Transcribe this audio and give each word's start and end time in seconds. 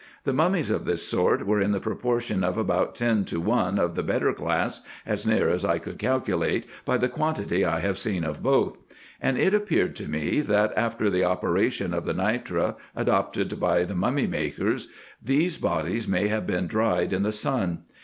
Mummies 0.25 0.71
of 0.71 0.85
this 0.85 1.07
sort 1.07 1.45
were 1.45 1.61
in 1.61 1.73
the 1.73 1.79
proportion 1.79 2.43
of 2.43 2.57
about 2.57 2.95
ten 2.95 3.23
to 3.25 3.39
one 3.39 3.77
of 3.77 3.93
the 3.93 4.01
better 4.01 4.33
class, 4.33 4.81
as 5.05 5.27
near 5.27 5.47
as 5.47 5.63
I 5.63 5.77
could 5.77 5.99
calculate 5.99 6.65
by 6.85 6.97
the 6.97 7.07
quantity 7.07 7.63
I 7.63 7.81
have 7.81 7.99
seen 7.99 8.23
of 8.23 8.41
both; 8.41 8.77
and 9.21 9.37
it 9.37 9.53
appeared 9.53 9.95
to 9.97 10.09
me, 10.09 10.39
that, 10.41 10.73
after 10.75 11.11
the 11.11 11.23
operation 11.25 11.93
of 11.93 12.05
the 12.05 12.15
nitre, 12.15 12.77
adopted 12.95 13.59
by 13.59 13.83
the 13.83 13.93
mummy 13.93 14.25
makers, 14.25 14.87
these 15.21 15.57
bodies 15.57 16.07
may 16.07 16.29
have 16.29 16.47
been 16.47 16.65
dried 16.65 17.13
in 17.13 17.21
the 17.21 17.31
sun. 17.31 17.83